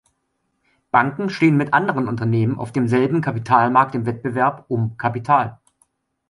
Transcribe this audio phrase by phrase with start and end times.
[0.89, 5.59] Banken stehen mit anderen Unternehmen auf demselben Kapitalmarkt im Wettbewerb um Kapital.